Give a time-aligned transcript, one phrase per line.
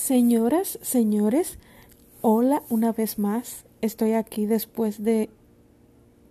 [0.00, 1.58] Señoras, señores,
[2.22, 3.66] hola una vez más.
[3.82, 5.28] Estoy aquí después de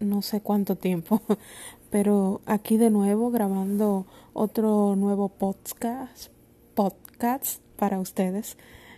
[0.00, 1.20] no sé cuánto tiempo,
[1.90, 6.32] pero aquí de nuevo grabando otro nuevo podcast,
[6.74, 8.56] podcast para ustedes.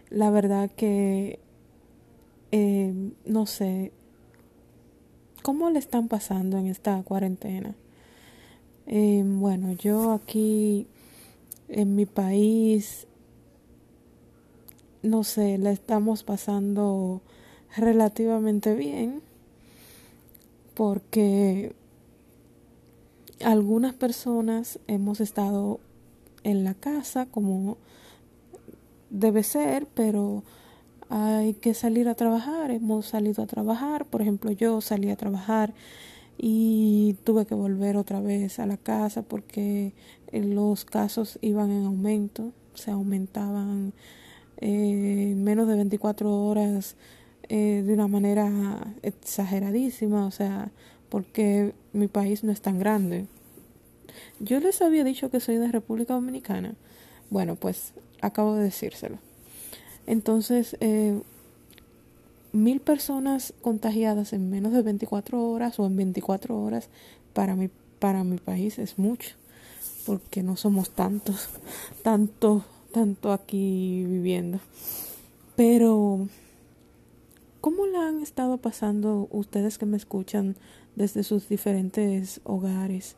[0.09, 1.41] La verdad que
[2.53, 3.91] eh, no sé
[5.43, 7.75] cómo le están pasando en esta cuarentena.
[8.87, 10.87] Eh, bueno, yo aquí
[11.69, 13.09] en mi país
[15.03, 17.23] no sé, la estamos pasando
[17.77, 19.23] relativamente bien
[20.75, 21.75] porque
[23.45, 25.81] algunas personas hemos estado
[26.43, 27.79] en la casa como
[29.11, 30.43] debe ser, pero
[31.09, 35.75] hay que salir a trabajar, hemos salido a trabajar, por ejemplo yo salí a trabajar
[36.39, 39.93] y tuve que volver otra vez a la casa porque
[40.33, 43.93] los casos iban en aumento, se aumentaban
[44.61, 46.97] eh, menos de 24 horas
[47.49, 50.71] eh, de una manera exageradísima, o sea,
[51.09, 53.27] porque mi país no es tan grande.
[54.39, 56.75] Yo les había dicho que soy de República Dominicana.
[57.31, 59.19] Bueno, pues acabo de decírselo.
[60.07, 61.21] Entonces, eh,
[62.53, 66.89] mil personas contagiadas en menos de 24 horas o en 24 horas
[67.33, 69.37] para mi, para mi país es mucho,
[70.07, 71.49] porque no somos tantos,
[72.03, 74.61] tantos tanto aquí viviendo.
[75.57, 76.29] Pero,
[77.61, 80.57] ¿cómo la han estado pasando ustedes que me escuchan
[80.97, 83.17] desde sus diferentes hogares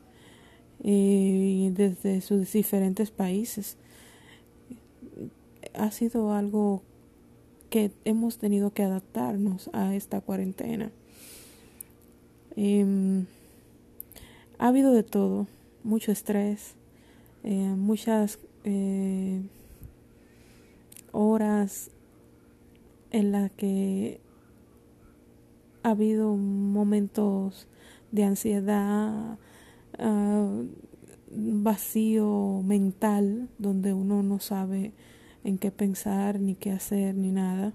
[0.83, 3.77] eh, y desde sus diferentes países?
[5.73, 6.83] Ha sido algo
[7.69, 10.91] que hemos tenido que adaptarnos a esta cuarentena.
[12.55, 13.25] Em,
[14.59, 15.47] ha habido de todo,
[15.83, 16.75] mucho estrés,
[17.43, 19.41] eh, muchas eh,
[21.13, 21.91] horas
[23.11, 24.19] en las que
[25.83, 27.67] ha habido momentos
[28.11, 29.37] de ansiedad,
[29.97, 30.61] ah,
[31.31, 34.93] vacío mental, donde uno no sabe
[35.43, 37.73] en qué pensar, ni qué hacer, ni nada.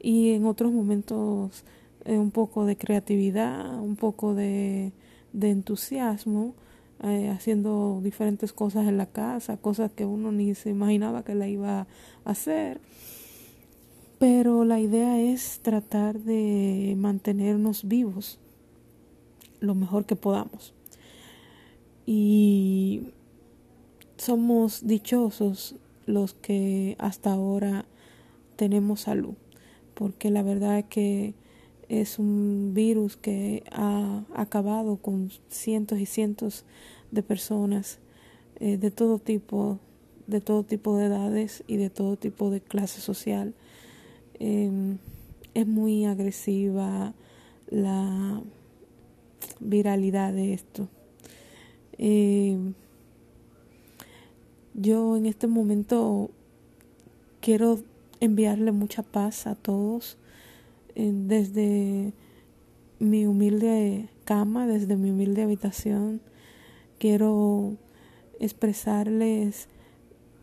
[0.00, 1.64] Y en otros momentos
[2.04, 4.92] eh, un poco de creatividad, un poco de,
[5.32, 6.54] de entusiasmo,
[7.04, 11.48] eh, haciendo diferentes cosas en la casa, cosas que uno ni se imaginaba que la
[11.48, 11.86] iba a
[12.24, 12.80] hacer.
[14.18, 18.38] Pero la idea es tratar de mantenernos vivos
[19.60, 20.72] lo mejor que podamos.
[22.06, 23.08] Y
[24.16, 25.76] somos dichosos
[26.06, 27.84] los que hasta ahora
[28.56, 29.34] tenemos salud,
[29.94, 31.34] porque la verdad es que
[31.88, 36.64] es un virus que ha acabado con cientos y cientos
[37.10, 37.98] de personas
[38.60, 39.78] eh, de todo tipo,
[40.26, 43.54] de todo tipo de edades y de todo tipo de clase social.
[44.38, 44.98] Em,
[45.54, 47.14] es muy agresiva
[47.68, 48.42] la
[49.60, 50.88] viralidad de esto.
[51.98, 52.74] Em,
[54.74, 56.30] yo en este momento
[57.40, 57.80] quiero
[58.20, 60.16] enviarle mucha paz a todos
[60.94, 62.12] desde
[62.98, 66.20] mi humilde cama, desde mi humilde habitación,
[66.98, 67.76] quiero
[68.40, 69.68] expresarles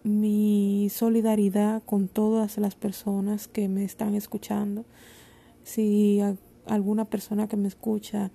[0.03, 4.85] mi solidaridad con todas las personas que me están escuchando.
[5.63, 6.19] Si
[6.65, 8.31] alguna persona que me escucha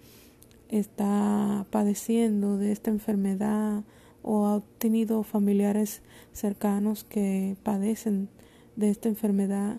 [0.68, 3.84] está padeciendo de esta enfermedad
[4.22, 8.28] o ha tenido familiares cercanos que padecen
[8.74, 9.78] de esta enfermedad,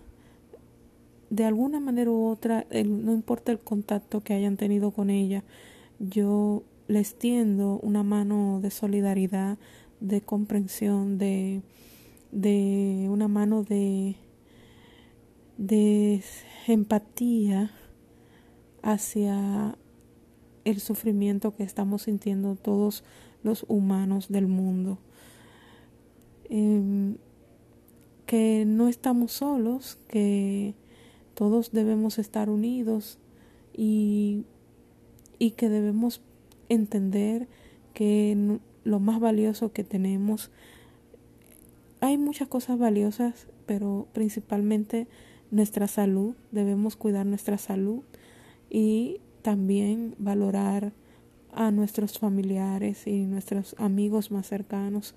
[1.30, 5.44] de alguna manera u otra, no importa el contacto que hayan tenido con ella,
[5.98, 9.58] yo les tiendo una mano de solidaridad,
[10.00, 11.62] de comprensión, de,
[12.32, 14.16] de una mano de,
[15.58, 16.22] de
[16.66, 17.72] empatía
[18.82, 19.76] hacia
[20.64, 23.04] el sufrimiento que estamos sintiendo todos
[23.42, 24.98] los humanos del mundo.
[26.48, 27.16] Em,
[28.26, 30.74] que no estamos solos, que
[31.38, 33.20] todos debemos estar unidos
[33.72, 34.42] y,
[35.38, 36.20] y que debemos
[36.68, 37.46] entender
[37.94, 40.50] que lo más valioso que tenemos,
[42.00, 45.06] hay muchas cosas valiosas, pero principalmente
[45.52, 48.02] nuestra salud, debemos cuidar nuestra salud
[48.68, 50.92] y también valorar
[51.52, 55.14] a nuestros familiares y nuestros amigos más cercanos,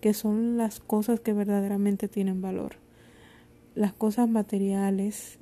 [0.00, 2.72] que son las cosas que verdaderamente tienen valor.
[3.76, 5.38] Las cosas materiales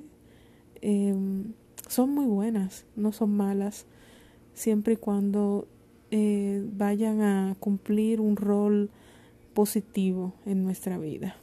[0.81, 1.53] Em,
[1.87, 3.85] son muy buenas, no son malas,
[4.53, 5.67] siempre y cuando
[6.11, 8.89] eh, vayan a cumplir un rol
[9.53, 11.35] positivo en nuestra vida.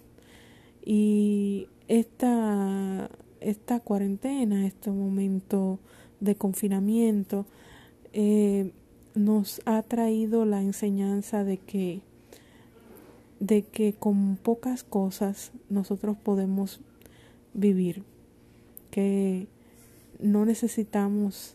[0.85, 3.11] Y esta,
[3.41, 5.79] esta cuarentena, este momento
[6.21, 7.47] de confinamiento,
[8.13, 8.73] eh,
[9.15, 12.01] nos ha traído la enseñanza de que
[13.41, 16.81] de que con pocas cosas nosotros podemos
[17.53, 18.03] vivir,
[18.97, 19.47] que
[20.19, 21.55] no necesitamos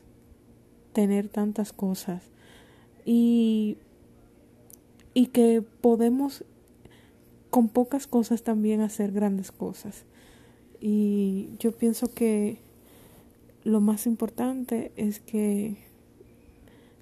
[0.93, 2.21] tener tantas cosas.
[3.03, 3.77] Y,
[5.15, 6.45] y que podemos
[7.49, 10.05] con pocas cosas también hacer grandes cosas.
[10.79, 12.59] Y yo pienso que
[13.63, 15.77] lo más importante es que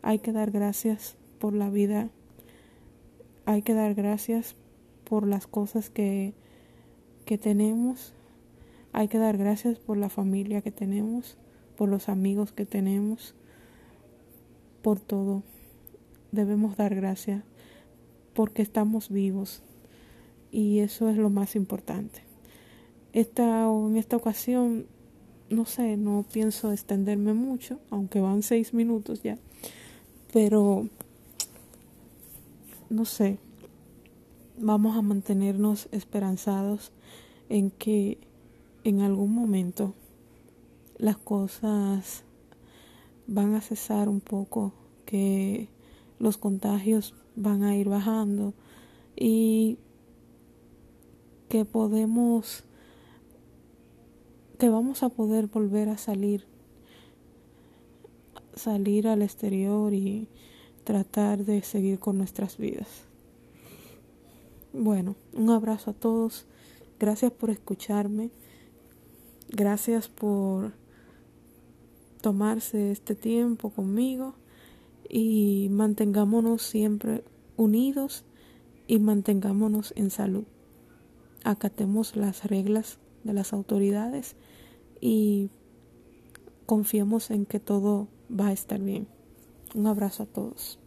[0.02, 2.12] hay que dar gracias por la vida,
[3.46, 4.56] hay que dar gracias
[5.04, 6.34] por las cosas que,
[7.26, 8.14] que tenemos,
[8.94, 11.38] hay que dar gracias por la familia que tenemos,
[11.76, 13.36] por los amigos que tenemos,
[14.82, 15.44] por todo.
[16.32, 17.44] Debemos dar gracias
[18.34, 19.64] porque estamos vivos
[20.52, 22.22] y eso es lo más importante.
[23.14, 24.86] Esta, en esta ocasión,
[25.50, 29.38] no sé, no pienso extenderme mucho, aunque van seis minutos ya,
[30.32, 30.88] pero
[32.90, 33.40] no sé,
[34.58, 36.92] vamos a mantenernos esperanzados
[37.50, 38.20] en que
[38.84, 39.94] en algún momento
[40.98, 42.24] las cosas
[43.28, 44.74] van a cesar un poco,
[45.06, 45.70] que
[46.20, 48.54] los contagios van a ir bajando
[49.16, 49.78] y
[51.48, 52.64] que podemos,
[54.58, 56.46] que vamos a poder volver a salir,
[58.56, 60.28] salir al exterior y
[60.84, 63.06] tratar de seguir con nuestras vidas.
[64.74, 66.46] Bueno, un abrazo a todos,
[67.00, 68.32] gracias por escucharme,
[69.50, 70.74] gracias por
[72.22, 74.36] tomarse este tiempo conmigo
[75.08, 77.24] y mantengámonos siempre
[77.58, 78.26] unidos
[78.88, 80.46] y mantengámonos en salud.
[81.44, 84.36] Acatemos las reglas de las autoridades
[85.02, 85.50] y
[86.66, 89.08] confiemos en que todo va a estar bien.
[89.76, 90.80] Un abrazo a todos.